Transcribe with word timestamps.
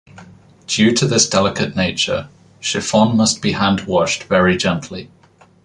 Due 0.65 0.91
to 0.95 1.05
this 1.05 1.29
delicate 1.29 1.75
nature, 1.75 2.27
chiffon 2.59 3.15
must 3.15 3.39
be 3.39 3.51
hand 3.51 3.81
washed 3.81 4.23
very 4.23 4.57
gently. 4.57 5.11